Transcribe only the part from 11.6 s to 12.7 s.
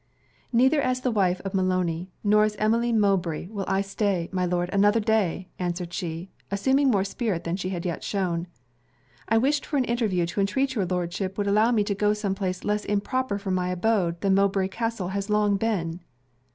me to go to some place